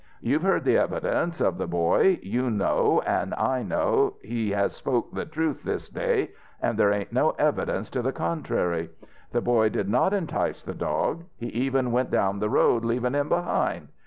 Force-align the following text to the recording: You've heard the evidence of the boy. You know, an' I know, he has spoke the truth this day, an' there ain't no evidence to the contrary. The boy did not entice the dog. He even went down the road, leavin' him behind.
You've 0.19 0.41
heard 0.41 0.63
the 0.63 0.79
evidence 0.79 1.39
of 1.41 1.59
the 1.59 1.67
boy. 1.67 2.17
You 2.23 2.49
know, 2.49 3.01
an' 3.05 3.35
I 3.37 3.61
know, 3.61 4.15
he 4.23 4.49
has 4.49 4.73
spoke 4.73 5.11
the 5.11 5.27
truth 5.27 5.61
this 5.61 5.89
day, 5.89 6.31
an' 6.59 6.75
there 6.75 6.91
ain't 6.91 7.13
no 7.13 7.35
evidence 7.37 7.87
to 7.91 8.01
the 8.01 8.11
contrary. 8.11 8.89
The 9.31 9.41
boy 9.41 9.69
did 9.69 9.89
not 9.89 10.11
entice 10.11 10.63
the 10.63 10.73
dog. 10.73 11.25
He 11.37 11.49
even 11.49 11.91
went 11.91 12.09
down 12.09 12.39
the 12.39 12.49
road, 12.49 12.83
leavin' 12.83 13.13
him 13.13 13.29
behind. 13.29 13.89